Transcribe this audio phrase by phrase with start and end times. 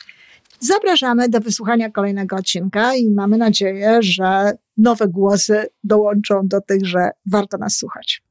[0.61, 7.11] Zapraszamy do wysłuchania kolejnego odcinka i mamy nadzieję, że nowe głosy dołączą do tych, że
[7.27, 8.23] warto nas słuchać.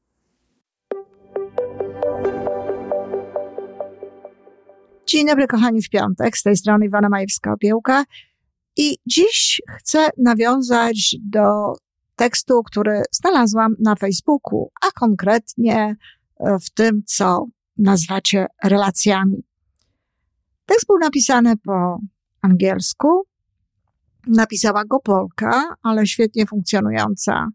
[5.06, 6.36] Dzień dobry, kochani, w piątek.
[6.38, 8.04] Z tej strony Iwana Majewska-Opiełka.
[8.76, 11.74] I dziś chcę nawiązać do
[12.20, 15.96] tekstu, który znalazłam na Facebooku, a konkretnie
[16.40, 17.46] e, w tym, co
[17.78, 19.44] nazwacie relacjami.
[20.66, 21.98] Tekst był napisany po
[22.42, 23.22] angielsku.
[24.26, 27.48] Napisała go Polka, ale świetnie funkcjonująca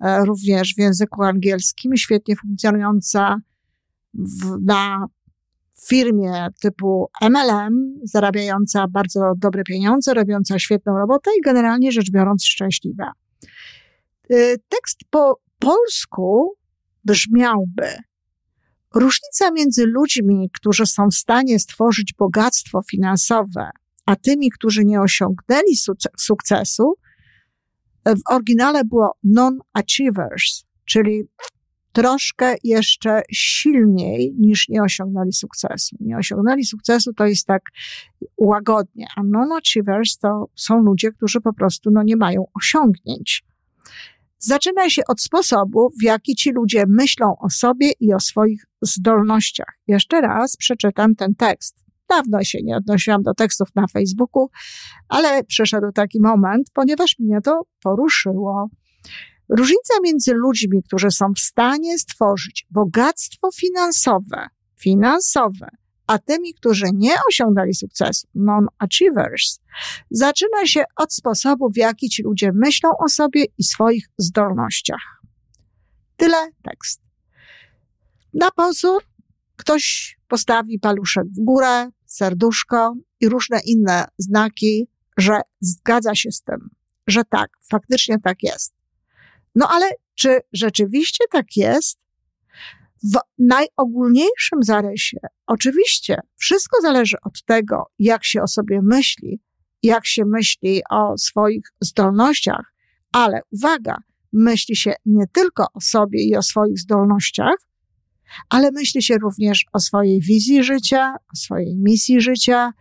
[0.00, 3.36] e, również w języku angielskim, świetnie funkcjonująca
[4.14, 5.06] w, na
[5.88, 13.12] firmie typu MLM, zarabiająca bardzo dobre pieniądze, robiąca świetną robotę i generalnie rzecz biorąc szczęśliwa.
[14.32, 16.54] Y, tekst po polsku
[17.04, 17.88] brzmiałby:
[18.94, 23.70] Różnica między ludźmi, którzy są w stanie stworzyć bogactwo finansowe,
[24.06, 25.76] a tymi, którzy nie osiągnęli
[26.18, 26.94] sukcesu,
[28.06, 31.22] w oryginale było non-achievers, czyli
[31.92, 35.96] troszkę jeszcze silniej niż nie osiągnęli sukcesu.
[36.00, 37.62] Nie osiągnęli sukcesu to jest tak
[38.38, 43.44] łagodnie, a non-achievers to są ludzie, którzy po prostu no, nie mają osiągnięć.
[44.42, 49.78] Zaczyna się od sposobu, w jaki ci ludzie myślą o sobie i o swoich zdolnościach.
[49.86, 51.76] Jeszcze raz przeczytam ten tekst.
[52.08, 54.48] Dawno się nie odnosiłam do tekstów na Facebooku,
[55.08, 58.68] ale przyszedł taki moment, ponieważ mnie to poruszyło.
[59.48, 64.46] Różnica między ludźmi, którzy są w stanie stworzyć bogactwo finansowe,
[64.78, 65.68] finansowe,
[66.10, 69.60] a tymi, którzy nie osiągnęli sukcesu, non-achievers,
[70.10, 75.22] zaczyna się od sposobu, w jaki ci ludzie myślą o sobie i swoich zdolnościach.
[76.16, 77.00] Tyle tekst.
[78.34, 79.02] Na pozór
[79.56, 86.70] ktoś postawi paluszek w górę, serduszko i różne inne znaki, że zgadza się z tym,
[87.06, 88.74] że tak, faktycznie tak jest.
[89.54, 91.98] No ale czy rzeczywiście tak jest?
[93.02, 99.40] W najogólniejszym zarysie, oczywiście, wszystko zależy od tego, jak się o sobie myśli,
[99.82, 102.74] jak się myśli o swoich zdolnościach,
[103.12, 103.96] ale uwaga,
[104.32, 107.56] myśli się nie tylko o sobie i o swoich zdolnościach,
[108.48, 112.72] ale myśli się również o swojej wizji życia, o swojej misji życia,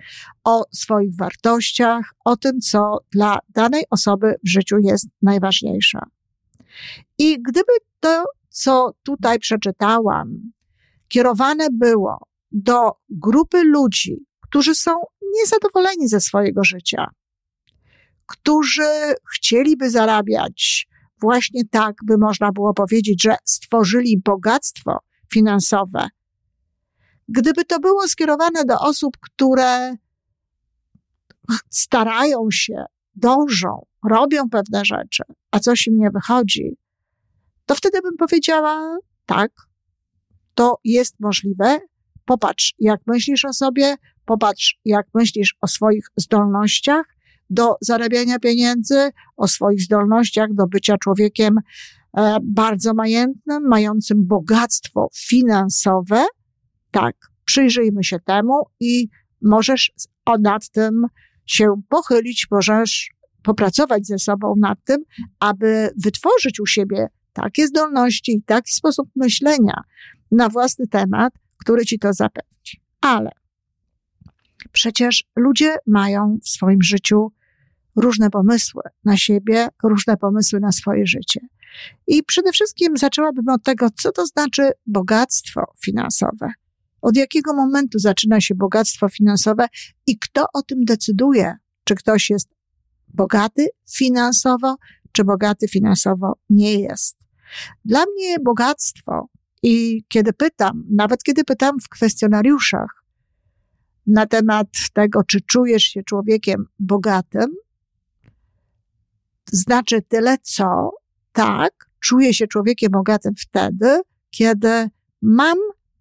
[0.44, 6.00] o swoich wartościach, o tym, co dla danej osoby w życiu jest najważniejsze.
[7.18, 10.52] I gdyby to co tutaj przeczytałam,
[11.08, 12.18] kierowane było
[12.52, 14.92] do grupy ludzi, którzy są
[15.36, 17.08] niezadowoleni ze swojego życia,
[18.26, 20.88] którzy chcieliby zarabiać
[21.22, 24.98] właśnie tak, by można było powiedzieć, że stworzyli bogactwo
[25.34, 26.08] finansowe.
[27.28, 29.96] Gdyby to było skierowane do osób, które
[31.70, 32.86] starają się,
[33.16, 36.78] dążą, robią pewne rzeczy, a coś im nie wychodzi,
[37.70, 39.52] to wtedy bym powiedziała, tak,
[40.54, 41.80] to jest możliwe.
[42.26, 43.96] Popatrz, jak myślisz o sobie,
[44.26, 47.06] popatrz, jak myślisz o swoich zdolnościach
[47.50, 51.56] do zarabiania pieniędzy, o swoich zdolnościach do bycia człowiekiem
[52.18, 56.26] e, bardzo majętnym, mającym bogactwo finansowe.
[56.92, 57.16] Tak,
[57.46, 59.08] przyjrzyjmy się temu i
[59.42, 59.92] możesz
[60.40, 61.06] nad tym
[61.46, 63.10] się pochylić, możesz
[63.44, 65.04] popracować ze sobą nad tym,
[65.40, 67.08] aby wytworzyć u siebie
[67.42, 69.82] takie zdolności i taki sposób myślenia
[70.32, 72.82] na własny temat, który ci to zapewni.
[73.02, 73.32] Ale
[74.72, 77.32] przecież ludzie mają w swoim życiu
[77.96, 81.40] różne pomysły na siebie, różne pomysły na swoje życie.
[82.08, 86.52] I przede wszystkim zaczęłabym od tego, co to znaczy bogactwo finansowe.
[87.02, 89.68] Od jakiego momentu zaczyna się bogactwo finansowe
[90.08, 91.56] i kto o tym decyduje?
[91.84, 92.50] Czy ktoś jest
[93.08, 94.76] bogaty finansowo,
[95.12, 97.18] czy bogaty finansowo nie jest?
[97.86, 99.28] Dla mnie bogactwo
[99.64, 103.04] i kiedy pytam, nawet kiedy pytam w kwestionariuszach
[104.08, 107.56] na temat tego, czy czujesz się człowiekiem bogatym,
[109.52, 110.92] znaczy tyle co,
[111.32, 114.90] tak, czuję się człowiekiem bogatym wtedy, kiedy
[115.22, 115.58] mam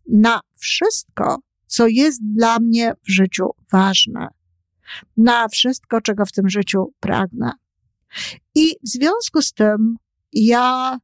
[0.09, 4.29] na wszystko, co jest dla mnie w życiu ważne,
[5.17, 7.53] na wszystko, czego w tym życiu pragnę.
[8.55, 9.97] I w związku z tym
[10.33, 10.99] ja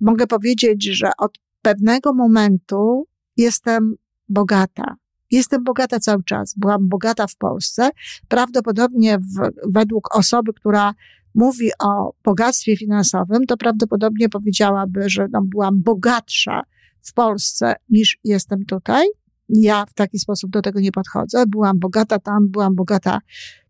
[0.00, 3.06] mogę powiedzieć, że od pewnego momentu
[3.36, 3.94] jestem
[4.28, 4.96] bogata.
[5.30, 6.54] Jestem bogata cały czas.
[6.56, 7.90] Byłam bogata w Polsce.
[8.28, 10.94] Prawdopodobnie w, według osoby, która
[11.34, 16.62] mówi o bogactwie finansowym, to prawdopodobnie powiedziałaby, że no, byłam bogatsza
[17.02, 19.06] w Polsce niż jestem tutaj.
[19.48, 21.46] Ja w taki sposób do tego nie podchodzę.
[21.46, 23.20] Byłam bogata tam, byłam bogata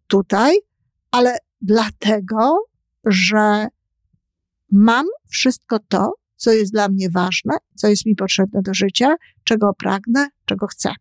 [0.06, 0.56] tutaj,
[1.10, 2.56] ale dlatego,
[3.04, 3.66] że
[4.72, 9.14] mam wszystko to, co jest dla mnie ważne, co jest mi potrzebne do życia,
[9.44, 10.92] czego pragnę, czego chcę.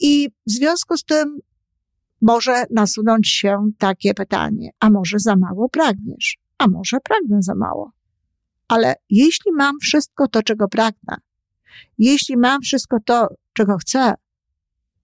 [0.00, 1.38] I w związku z tym
[2.20, 7.92] może nasunąć się takie pytanie, a może za mało pragniesz, a może pragnę za mało.
[8.68, 11.16] Ale jeśli mam wszystko to, czego pragnę,
[11.98, 14.14] jeśli mam wszystko to, czego chcę,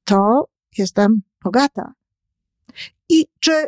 [0.04, 0.48] to
[0.78, 1.92] jestem bogata.
[3.08, 3.66] I czy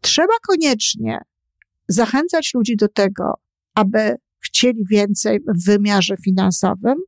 [0.00, 1.18] trzeba koniecznie
[1.88, 3.34] zachęcać ludzi do tego,
[3.74, 4.16] aby
[4.56, 6.98] chcieli więcej w wymiarze finansowym,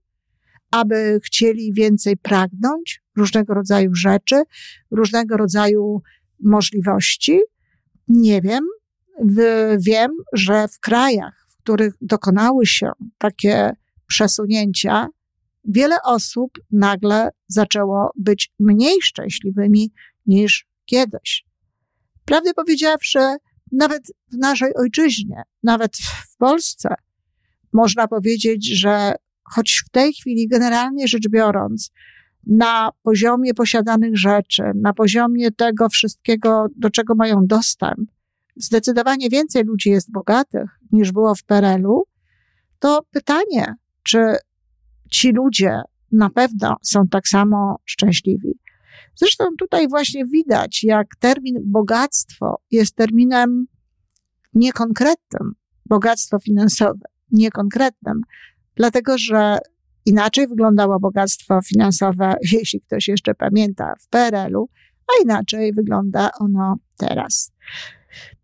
[0.70, 4.42] aby chcieli więcej pragnąć różnego rodzaju rzeczy,
[4.90, 6.02] różnego rodzaju
[6.40, 7.40] możliwości.
[8.08, 8.64] Nie wiem.
[9.78, 13.72] Wiem, że w krajach, w których dokonały się takie
[14.06, 15.08] przesunięcia,
[15.64, 19.92] wiele osób nagle zaczęło być mniej szczęśliwymi
[20.26, 21.44] niż kiedyś.
[22.24, 23.18] Prawdę powiedziawszy,
[23.72, 24.02] nawet
[24.32, 25.96] w naszej ojczyźnie, nawet
[26.30, 26.94] w Polsce,
[27.72, 31.90] można powiedzieć, że choć w tej chwili, generalnie rzecz biorąc,
[32.46, 38.10] na poziomie posiadanych rzeczy, na poziomie tego wszystkiego, do czego mają dostęp,
[38.56, 42.04] zdecydowanie więcej ludzi jest bogatych niż było w PRL-u,
[42.78, 44.36] to pytanie, czy
[45.10, 45.80] ci ludzie
[46.12, 48.58] na pewno są tak samo szczęśliwi.
[49.14, 53.66] Zresztą tutaj właśnie widać, jak termin bogactwo jest terminem
[54.54, 55.52] niekonkretnym,
[55.86, 58.20] bogactwo finansowe, niekonkretnym,
[58.76, 59.58] dlatego że
[60.06, 64.68] inaczej wyglądało bogactwo finansowe, jeśli ktoś jeszcze pamięta, w PRL-u,
[65.08, 67.52] a inaczej wygląda ono teraz.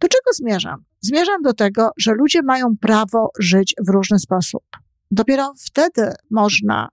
[0.00, 0.84] Do czego zmierzam?
[1.00, 4.62] Zmierzam do tego, że ludzie mają prawo żyć w różny sposób.
[5.10, 6.88] Dopiero wtedy można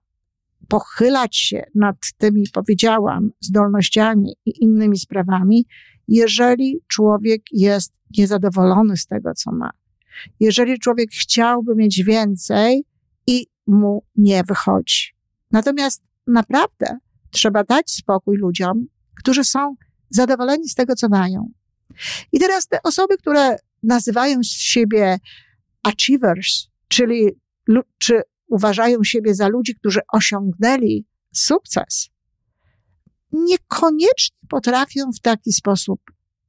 [0.68, 5.66] pochylać się nad tymi, powiedziałam, zdolnościami i innymi sprawami,
[6.08, 9.70] jeżeli człowiek jest niezadowolony z tego, co ma.
[10.40, 12.84] Jeżeli człowiek chciałby mieć więcej
[13.26, 15.14] i mu nie wychodzi.
[15.50, 16.98] Natomiast naprawdę
[17.30, 18.86] trzeba dać spokój ludziom,
[19.18, 19.74] którzy są
[20.10, 21.50] zadowoleni z tego, co mają.
[22.32, 25.18] I teraz te osoby, które nazywają siebie
[25.82, 27.28] achievers, czyli
[27.98, 32.08] czy uważają siebie za ludzi, którzy osiągnęli sukces,
[33.32, 36.00] niekoniecznie potrafią w taki sposób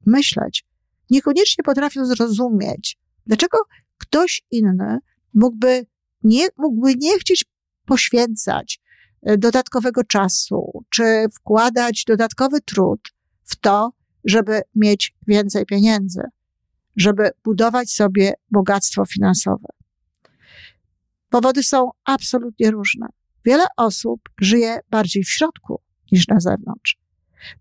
[0.06, 0.64] myśleć,
[1.10, 3.58] niekoniecznie potrafią zrozumieć, dlaczego
[3.98, 4.98] ktoś inny
[5.34, 5.86] mógłby
[6.22, 7.44] nie, mógłby nie chcieć
[7.84, 8.80] poświęcać
[9.22, 13.00] e, dodatkowego czasu, czy wkładać dodatkowy trud
[13.44, 13.92] w to,
[14.24, 16.22] żeby mieć więcej pieniędzy,
[16.96, 19.68] żeby budować sobie bogactwo finansowe.
[21.28, 23.06] Powody są absolutnie różne.
[23.44, 25.80] Wiele osób żyje bardziej w środku
[26.12, 26.98] niż na zewnątrz.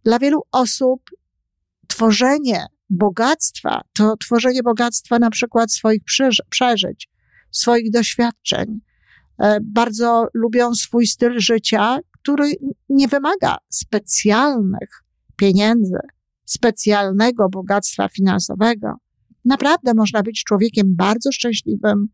[0.04, 1.02] Dla wielu osób
[1.88, 2.66] tworzenie
[2.98, 6.02] bogactwa to tworzenie bogactwa na przykład swoich
[6.50, 7.10] przeżyć,
[7.52, 8.80] swoich doświadczeń.
[9.40, 12.52] E, bardzo lubią swój styl życia, który
[12.90, 15.04] nie wymaga specjalnych
[15.36, 15.98] pieniędzy,
[16.46, 18.94] specjalnego bogactwa finansowego.
[19.46, 22.08] Naprawdę można być człowiekiem bardzo szczęśliwym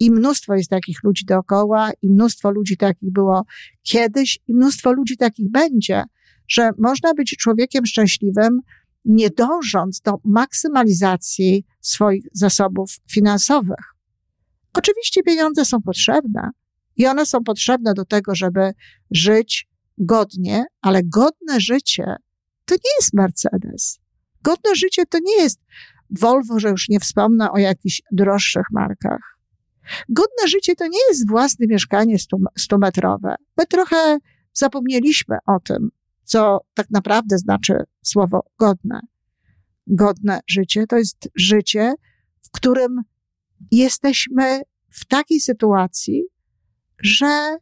[0.00, 3.44] i mnóstwo jest takich ludzi dookoła, i mnóstwo ludzi takich było
[3.82, 6.04] kiedyś, i mnóstwo ludzi takich będzie,
[6.48, 8.60] że można być człowiekiem szczęśliwym,
[9.04, 13.94] nie dążąc do maksymalizacji swoich zasobów finansowych.
[14.74, 16.50] Oczywiście pieniądze są potrzebne
[16.96, 18.72] i one są potrzebne do tego, żeby
[19.10, 22.16] żyć godnie, ale godne życie
[22.64, 24.00] to nie jest Mercedes.
[24.42, 25.60] Godne życie to nie jest
[26.20, 29.38] Volvo, że już nie wspomnę o jakichś droższych markach.
[30.08, 32.16] Godne życie to nie jest własne mieszkanie
[32.58, 33.34] stumetrowe.
[33.56, 34.18] My trochę
[34.52, 35.90] zapomnieliśmy o tym,
[36.30, 39.00] co tak naprawdę znaczy słowo godne.
[39.86, 41.94] Godne życie to jest życie,
[42.42, 43.02] w którym
[43.70, 46.22] jesteśmy w takiej sytuacji,
[47.02, 47.56] że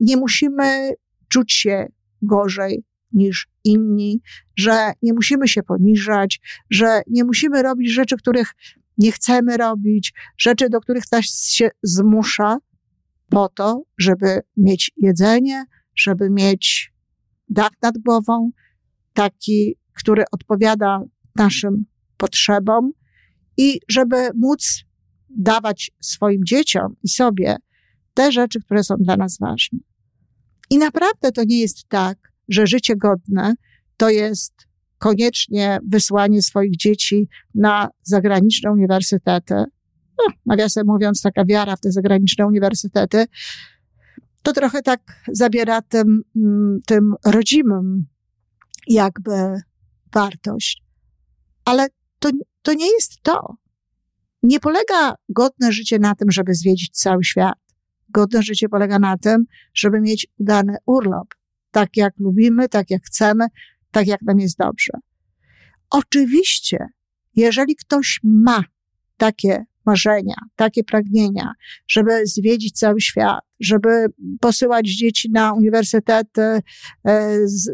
[0.00, 0.90] nie musimy
[1.28, 1.86] czuć się
[2.22, 4.20] gorzej niż inni,
[4.56, 6.40] że nie musimy się poniżać,
[6.70, 8.54] że nie musimy robić rzeczy, których
[8.98, 12.58] nie chcemy robić, rzeczy, do których ktoś się zmusza
[13.28, 15.64] po to, żeby mieć jedzenie,
[15.94, 16.95] żeby mieć
[17.48, 18.50] dach nad głową,
[19.12, 21.02] taki, który odpowiada
[21.36, 21.84] naszym
[22.16, 22.92] potrzebom
[23.56, 24.84] i żeby móc
[25.28, 27.56] dawać swoim dzieciom i sobie
[28.14, 29.78] te rzeczy, które są dla nas ważne.
[30.70, 33.54] I naprawdę to nie jest tak, że życie godne
[33.96, 34.52] to jest
[34.98, 39.54] koniecznie wysłanie swoich dzieci na zagraniczne uniwersytety.
[40.18, 43.26] No, nawiasem mówiąc, taka wiara w te zagraniczne uniwersytety,
[44.46, 45.00] to trochę tak
[45.32, 48.06] zabiera tym, mm, tym rodzimym
[48.88, 49.60] jakby
[50.12, 50.82] wartość.
[51.64, 51.86] Ale
[52.18, 52.30] to,
[52.62, 53.56] to nie jest to.
[54.42, 57.58] Nie polega godne życie na tym, żeby zwiedzić cały świat.
[58.08, 61.28] Godne życie polega na tym, żeby mieć udany urlop.
[61.70, 63.46] Tak jak lubimy, tak jak chcemy,
[63.90, 64.92] tak jak nam jest dobrze.
[65.90, 66.86] Oczywiście,
[67.36, 68.64] jeżeli ktoś ma
[69.16, 71.52] takie marzenia, takie pragnienia,
[71.88, 74.06] żeby zwiedzić cały świat, żeby
[74.40, 76.60] posyłać dzieci na uniwersytety e,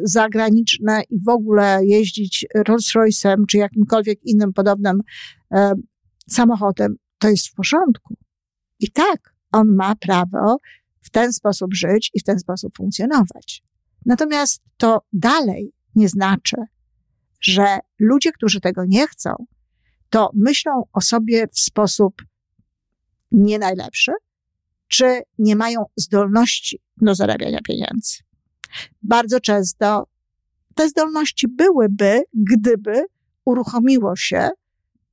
[0.02, 5.00] zagraniczne i w ogóle jeździć Rolls Royce'em czy jakimkolwiek innym podobnym
[5.54, 5.72] e,
[6.28, 8.16] samochodem, to jest w porządku.
[8.80, 10.58] I tak, on ma prawo
[11.02, 13.62] w ten sposób żyć i w ten sposób funkcjonować.
[14.06, 16.56] Natomiast to dalej nie znaczy,
[17.40, 19.30] że ludzie, którzy tego nie chcą,
[20.12, 22.22] to myślą o sobie w sposób
[23.30, 24.12] nie najlepszy,
[24.88, 28.18] czy nie mają zdolności do zarabiania pieniędzy.
[29.02, 30.06] Bardzo często
[30.74, 33.04] te zdolności byłyby, gdyby
[33.44, 34.50] uruchomiło się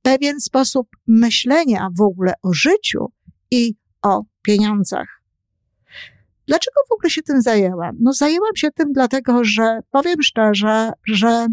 [0.02, 3.12] pewien sposób myślenia w ogóle o życiu
[3.50, 5.22] i o pieniądzach.
[6.46, 7.96] Dlaczego w ogóle się tym zajęłam?
[8.00, 11.46] No, zajęłam się tym dlatego, że powiem szczerze, że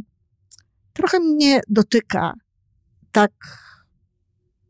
[0.93, 2.33] trochę mnie dotyka
[3.11, 3.31] tak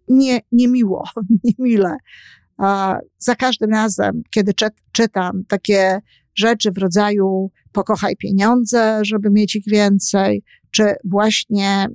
[0.08, 1.04] nie, niemiło,
[1.44, 1.98] niemile.
[2.58, 4.54] A za każdym razem, kiedy
[4.92, 6.00] czytam takie
[6.36, 11.88] rzeczy w rodzaju pokochaj pieniądze, żeby mieć ich więcej, czy właśnie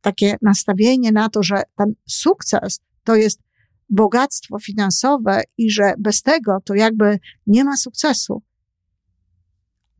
[0.00, 3.40] takie nastawienie na to, że ten sukces to jest
[3.88, 8.42] bogactwo finansowe i że bez tego to jakby nie ma sukcesu.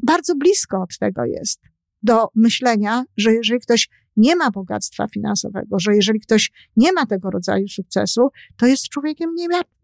[0.02, 1.60] Bardzo blisko od tego jest
[2.02, 3.88] do myślenia, że jeżeli ktoś
[4.20, 9.30] nie ma bogactwa finansowego, że jeżeli ktoś nie ma tego rodzaju sukcesu, to jest człowiekiem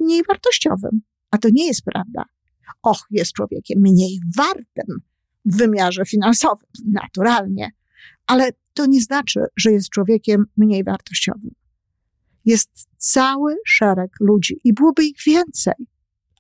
[0.00, 1.00] mniej, wartościowym.
[1.30, 2.24] A to nie jest prawda.
[2.82, 5.00] Och, jest człowiekiem mniej wartym
[5.44, 7.70] w wymiarze finansowym, naturalnie,
[8.26, 11.50] ale to nie znaczy, że jest człowiekiem mniej wartościowym.
[12.44, 15.74] Jest cały szereg ludzi i byłoby ich więcej.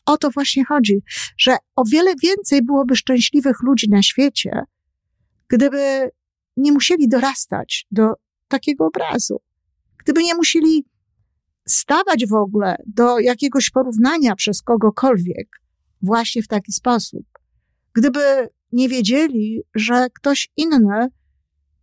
[0.06, 1.02] O to właśnie chodzi,
[1.38, 4.62] że o wiele więcej byłoby szczęśliwych ludzi na świecie,
[5.48, 6.10] gdyby
[6.56, 8.12] nie musieli dorastać do
[8.48, 9.40] takiego obrazu,
[9.98, 10.84] gdyby nie musieli
[11.68, 15.48] stawać w ogóle do jakiegoś porównania przez kogokolwiek
[16.02, 17.26] właśnie w taki sposób,
[17.92, 21.08] gdyby nie wiedzieli, że ktoś inny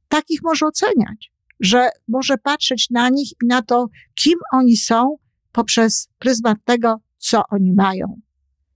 [0.07, 5.17] takich może oceniać, że może patrzeć na nich i na to, kim oni są
[5.51, 8.21] poprzez pryzmat tego, co oni mają.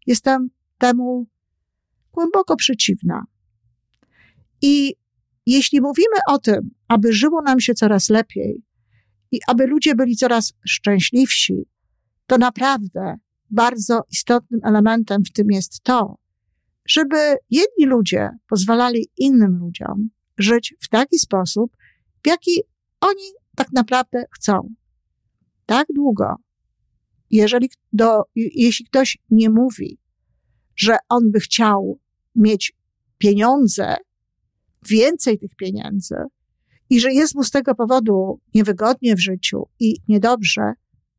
[0.08, 1.28] Jestem temu
[2.12, 3.24] głęboko przeciwna.
[4.62, 4.96] I
[5.48, 8.64] jeśli mówimy o tym, aby żyło nam się coraz lepiej
[9.32, 11.66] i aby ludzie byli coraz szczęśliwsi,
[12.28, 13.18] to naprawdę
[13.50, 16.18] bardzo istotnym elementem w tym jest to,
[16.88, 21.72] żeby jedni ludzie pozwalali innym ludziom żyć w taki sposób,
[22.24, 22.62] w jaki
[23.02, 24.74] oni tak naprawdę chcą.
[25.66, 26.36] Tak długo,
[27.30, 30.00] jeżeli do, jeśli ktoś nie mówi,
[30.76, 32.00] że on by chciał
[32.36, 32.74] mieć
[33.18, 33.96] pieniądze
[34.86, 36.16] więcej tych pieniędzy
[36.90, 40.74] i że jest mu z tego powodu niewygodnie w życiu i niedobrze,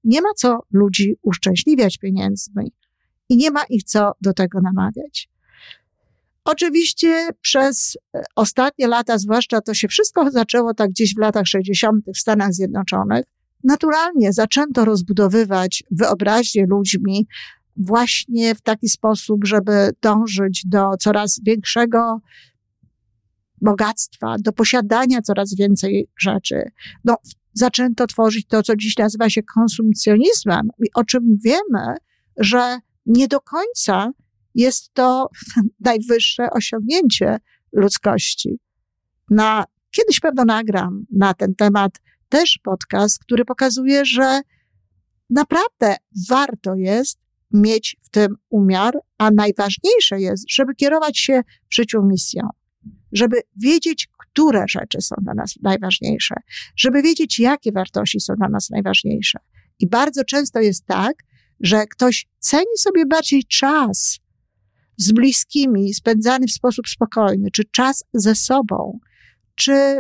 [0.05, 2.73] nie ma co ludzi uszczęśliwiać pieniędzmi
[3.29, 5.29] i nie ma ich co do tego namawiać.
[6.45, 12.05] Oczywiście przez e, ostatnie lata, zwłaszcza to się wszystko zaczęło tak gdzieś w latach 60.
[12.15, 13.25] w Stanach Zjednoczonych,
[13.65, 17.27] naturalnie zaczęto rozbudowywać wyobraźnię ludźmi
[17.77, 22.21] właśnie w taki sposób, żeby dążyć do coraz większego
[23.61, 26.63] bogactwa, do posiadania coraz więcej rzeczy.
[27.05, 27.17] No,
[27.53, 31.95] zaczęto tworzyć to, co dziś nazywa się konsumpcjonizmem, o czym wiemy,
[32.37, 34.13] że nie do końca
[34.55, 35.31] jest to
[35.81, 37.39] najwyższe osiągnięcie
[37.73, 38.59] ludzkości.
[39.31, 41.93] Na, kiedyś pewno nagram na ten temat
[42.29, 44.41] też podcast, który pokazuje, że
[45.31, 45.97] naprawdę
[46.29, 47.19] warto jest
[47.53, 52.49] mieć w tym umiar, a najważniejsze jest, żeby kierować się w życiu misją,
[53.13, 56.35] żeby wiedzieć, które rzeczy są dla nas najważniejsze,
[56.77, 59.39] żeby wiedzieć, jakie wartości są dla nas najważniejsze.
[59.79, 61.13] I bardzo często jest tak,
[61.61, 64.19] że ktoś ceni sobie bardziej czas
[64.97, 68.99] z bliskimi, spędzany w sposób spokojny, czy czas ze sobą,
[69.55, 69.99] czy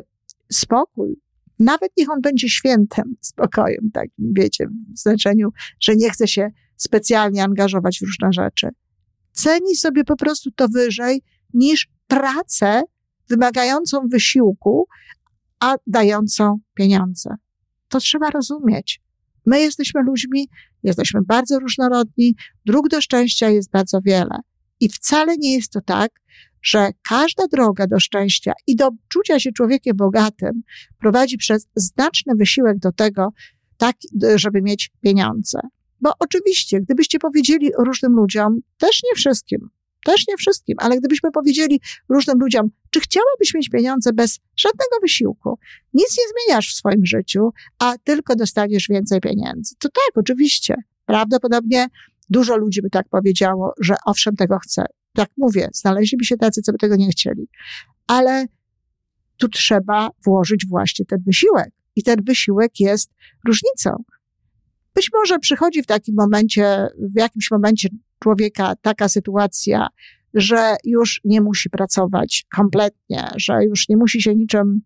[0.52, 1.20] spokój.
[1.58, 5.48] Nawet niech on będzie świętem, spokojem, tak, wiecie, w znaczeniu,
[5.80, 8.68] że nie chce się specjalnie angażować w różne rzeczy.
[9.32, 11.22] Ceni sobie po prostu to wyżej
[11.54, 12.82] niż pracę
[13.28, 14.88] wymagającą wysiłku,
[15.60, 17.34] a dającą pieniądze.
[17.88, 19.00] To trzeba rozumieć.
[19.46, 20.48] My jesteśmy ludźmi,
[20.82, 22.34] jesteśmy bardzo różnorodni,
[22.66, 24.38] dróg do szczęścia jest bardzo wiele.
[24.80, 26.10] I wcale nie jest to tak,
[26.62, 30.62] że każda droga do szczęścia i do czucia się człowiekiem bogatym
[30.98, 33.28] prowadzi przez znaczny wysiłek do tego,
[33.76, 33.96] tak,
[34.36, 35.60] żeby mieć pieniądze.
[36.00, 39.68] Bo oczywiście, gdybyście powiedzieli różnym ludziom, też nie wszystkim,
[40.04, 45.58] też nie wszystkim, ale gdybyśmy powiedzieli różnym ludziom, czy chciałabyś mieć pieniądze bez żadnego wysiłku,
[45.94, 50.74] nic nie zmieniasz w swoim życiu, a tylko dostaniesz więcej pieniędzy, to tak, oczywiście.
[51.06, 51.86] Prawdopodobnie
[52.30, 54.84] dużo ludzi by tak powiedziało, że owszem, tego chcę.
[55.14, 57.48] Tak mówię, znaleźliby się tacy, co by tego nie chcieli.
[58.06, 58.46] Ale
[59.36, 61.70] tu trzeba włożyć właśnie ten wysiłek.
[61.96, 63.10] I ten wysiłek jest
[63.46, 63.90] różnicą.
[64.94, 67.88] Być może przychodzi w takim momencie, w jakimś momencie
[68.22, 69.88] człowieka taka sytuacja,
[70.34, 74.80] że już nie musi pracować kompletnie, że już nie musi się niczym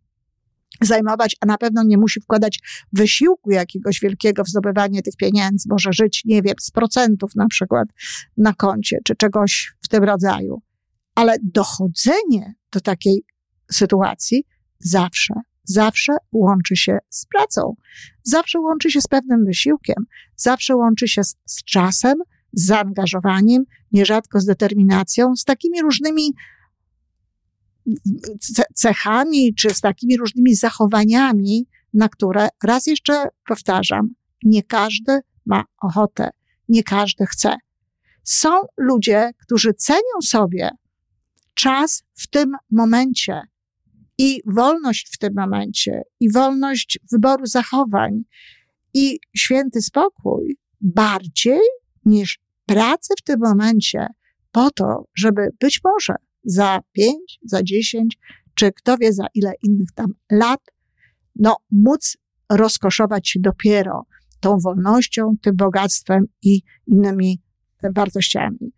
[0.80, 2.58] zajmować, a na pewno nie musi wkładać
[2.92, 7.88] wysiłku jakiegoś wielkiego w zdobywanie tych pieniędzy, może żyć, nie wiem, z procentów na przykład
[8.37, 10.62] na koncie, czy czegoś w tym rodzaju.
[11.14, 13.25] Ale dochodzenie do takiej
[13.72, 14.44] sytuacji
[14.78, 15.34] zawsze,
[15.64, 17.74] zawsze łączy się z pracą,
[18.22, 19.96] zawsze łączy się z pewnym wysiłkiem,
[20.37, 22.14] zawsze łączy się z, z czasem,
[22.52, 26.34] z zaangażowaniem, nierzadko z determinacją, z takimi różnymi
[28.74, 36.30] cechami, czy z takimi różnymi zachowaniami, na które, raz jeszcze powtarzam, nie każdy ma ochotę,
[36.68, 37.56] nie każdy chce.
[38.24, 40.70] Są ludzie, którzy cenią sobie
[41.54, 43.42] czas w tym momencie
[44.18, 48.22] i wolność w tym momencie, i wolność wyboru zachowań,
[48.94, 51.60] i święty spokój bardziej
[52.04, 54.06] niż pracę w tym momencie
[54.52, 58.18] po to, żeby być może za pięć, za dziesięć,
[58.54, 60.60] czy kto wie za ile innych tam lat,
[61.36, 62.16] no móc
[62.50, 64.06] rozkoszować się dopiero
[64.40, 67.40] tą wolnością, tym bogactwem i innymi
[67.94, 68.72] wartościami.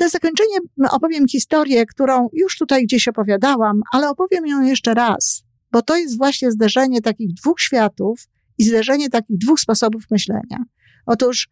[0.00, 0.58] Na zakończenie
[0.90, 6.18] opowiem historię, którą już tutaj gdzieś opowiadałam, ale opowiem ją jeszcze raz, bo to jest
[6.18, 10.64] właśnie zderzenie takich dwóch światów i zderzenie takich dwóch sposobów myślenia.
[11.06, 11.48] Otóż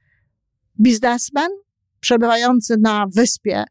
[0.81, 1.51] biznesmen
[2.01, 3.65] przebywający na wyspie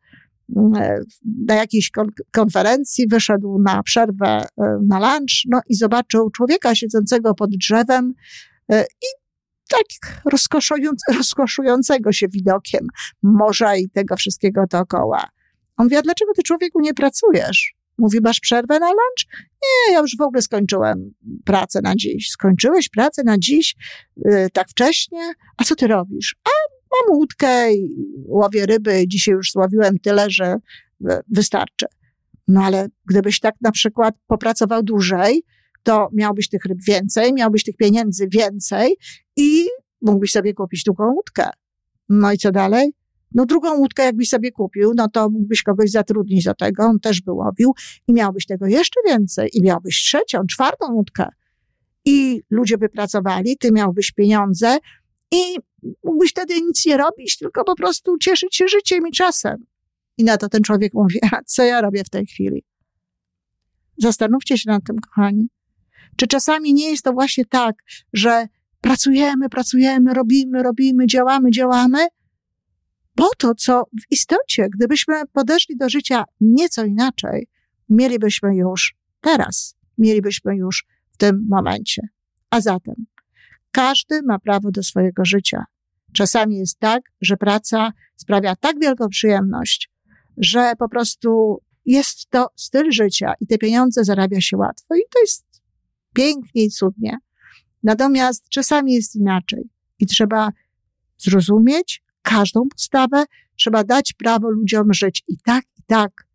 [0.57, 0.99] E,
[1.47, 1.91] na jakiejś
[2.31, 8.13] konferencji, wyszedł na przerwę e, na lunch, no i zobaczył człowieka siedzącego pod drzewem
[8.71, 9.07] e, i
[9.69, 10.21] tak
[11.17, 12.87] rozkoszującego się widokiem
[13.23, 15.23] morza i tego wszystkiego dookoła.
[15.77, 17.73] On mówi, a dlaczego ty człowieku nie pracujesz?
[17.97, 19.47] Mówi, masz przerwę na lunch?
[19.61, 21.13] Nie, ja już w ogóle skończyłem
[21.45, 22.29] pracę na dziś.
[22.29, 23.75] Skończyłeś pracę na dziś
[24.53, 25.33] tak wcześnie?
[25.57, 26.35] A co ty robisz?
[26.45, 27.87] A mam łódkę i
[28.25, 29.07] łowię ryby.
[29.07, 30.55] Dzisiaj już złowiłem tyle, że
[31.27, 31.85] wystarczy.
[32.47, 35.43] No ale gdybyś tak na przykład popracował dłużej,
[35.83, 38.97] to miałbyś tych ryb więcej, miałbyś tych pieniędzy więcej
[39.35, 39.67] i
[40.01, 41.49] mógłbyś sobie kupić drugą łódkę.
[42.09, 42.93] No i co dalej?
[43.35, 47.21] No drugą łódkę jakbyś sobie kupił, no to mógłbyś kogoś zatrudnić do tego, on też
[47.21, 47.73] by łowił
[48.07, 51.25] i miałbyś tego jeszcze więcej i miałbyś trzecią, czwartą łódkę.
[52.05, 54.77] I ludzie by pracowali, ty miałbyś pieniądze
[55.31, 55.57] i
[56.03, 59.65] mógłbyś wtedy nic nie robić, tylko po prostu cieszyć się życiem i czasem.
[60.17, 62.63] I na to ten człowiek mówi, a co ja robię w tej chwili?
[63.97, 65.49] Zastanówcie się nad tym, kochani.
[66.15, 67.75] Czy czasami nie jest to właśnie tak,
[68.13, 68.47] że
[68.81, 72.07] pracujemy, pracujemy, robimy, robimy, działamy, działamy,
[73.15, 77.47] po to, co w istocie, gdybyśmy podeszli do życia nieco inaczej,
[77.89, 82.01] mielibyśmy już teraz, mielibyśmy już w tym momencie.
[82.49, 82.95] A zatem
[83.71, 85.65] każdy ma prawo do swojego życia.
[86.13, 89.89] Czasami jest tak, że praca sprawia tak wielką przyjemność,
[90.37, 95.19] że po prostu jest to styl życia i te pieniądze zarabia się łatwo i to
[95.19, 95.45] jest
[96.13, 97.17] pięknie i cudnie.
[97.83, 100.49] Natomiast czasami jest inaczej i trzeba
[101.17, 103.23] zrozumieć każdą postawę,
[103.55, 106.27] trzeba dać prawo ludziom żyć i tak, i tak,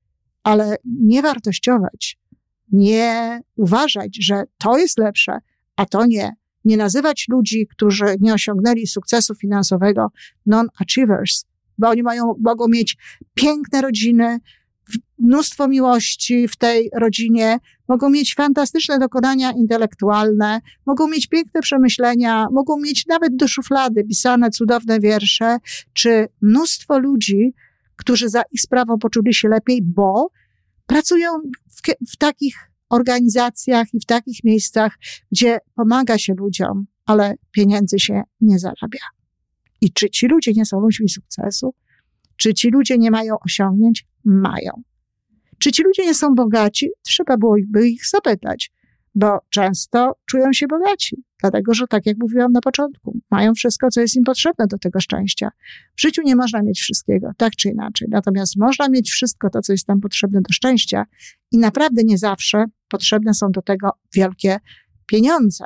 [0.42, 2.18] ale nie wartościować,
[2.72, 5.38] nie uważać, że to jest lepsze,
[5.76, 6.32] a to nie.
[6.64, 10.08] Nie nazywać ludzi, którzy nie osiągnęli sukcesu finansowego
[10.46, 11.44] non-achievers,
[11.78, 12.96] bo oni mają, mogą mieć
[13.34, 14.38] piękne rodziny,
[15.18, 22.80] mnóstwo miłości w tej rodzinie, mogą mieć fantastyczne dokonania intelektualne, mogą mieć piękne przemyślenia, mogą
[22.80, 25.58] mieć nawet do szuflady pisane cudowne wiersze,
[25.92, 27.54] czy mnóstwo ludzi,
[27.96, 30.30] którzy za ich sprawą poczuli się lepiej, bo
[30.86, 31.30] pracują
[31.70, 34.98] w, w takich organizacjach i w takich miejscach,
[35.32, 39.06] gdzie pomaga się ludziom, ale pieniędzy się nie zarabia.
[39.80, 41.74] I czy ci ludzie nie są ludźmi sukcesu?
[42.36, 44.06] Czy ci ludzie nie mają osiągnięć?
[44.24, 44.82] Mają.
[45.58, 46.90] Czy ci ludzie nie są bogaci?
[47.02, 48.72] Trzeba byłoby ich zapytać,
[49.14, 54.00] bo często czują się bogaci, dlatego że, tak jak mówiłam na początku, mają wszystko, co
[54.00, 55.50] jest im potrzebne do tego szczęścia.
[55.96, 59.72] W życiu nie można mieć wszystkiego, tak czy inaczej, natomiast można mieć wszystko to, co
[59.72, 61.04] jest nam potrzebne do szczęścia
[61.52, 64.56] i naprawdę nie zawsze potrzebne są do tego wielkie
[65.06, 65.64] pieniądze.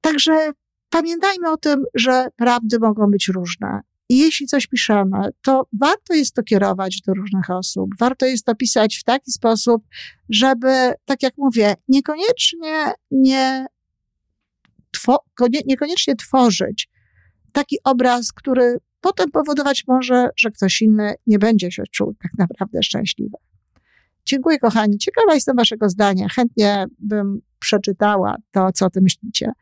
[0.00, 0.52] Także
[0.90, 3.80] pamiętajmy o tym, że prawdy mogą być różne.
[4.10, 7.90] I jeśli coś piszemy, to warto jest to kierować do różnych osób.
[7.98, 9.82] Warto jest to pisać w taki sposób,
[10.28, 13.66] żeby, tak jak mówię, niekoniecznie nie,
[15.66, 16.88] niekoniecznie tworzyć
[17.52, 22.82] taki obraz, który potem powodować może, że ktoś inny nie będzie się czuł tak naprawdę
[22.82, 23.36] szczęśliwy.
[24.24, 24.98] Dziękuję, kochani.
[24.98, 26.28] Ciekawa jestem Waszego zdania.
[26.28, 29.52] Chętnie bym przeczytała to, co o tym myślicie.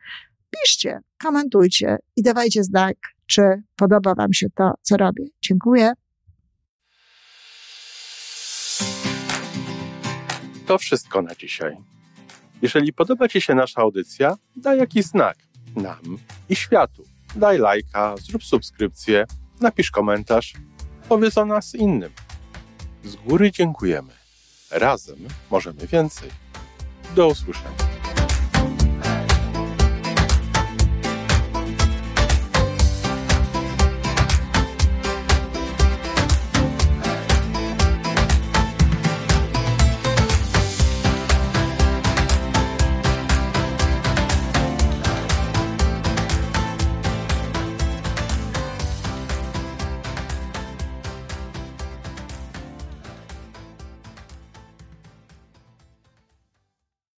[0.49, 2.97] Piszcie, komentujcie i dawajcie znak,
[3.29, 3.41] czy
[3.75, 5.23] podoba Wam się to, co robię.
[5.41, 5.93] Dziękuję.
[10.65, 11.77] To wszystko na dzisiaj.
[12.61, 15.37] Jeżeli podoba Ci się nasza audycja, daj jakiś znak
[15.75, 16.17] nam
[16.49, 17.03] i światu.
[17.35, 19.25] Daj lajka, zrób subskrypcję,
[19.61, 20.53] napisz komentarz,
[21.09, 22.11] powiedz o nas innym.
[23.03, 24.13] Z góry dziękujemy.
[24.71, 25.17] Razem
[25.51, 26.29] możemy więcej.
[27.15, 27.98] Do usłyszenia.